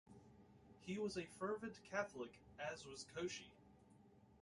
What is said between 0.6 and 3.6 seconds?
He was a fervent Catholic, as also was Cauchy.